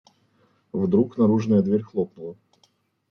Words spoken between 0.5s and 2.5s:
Вдруг наружная дверь хлопнула.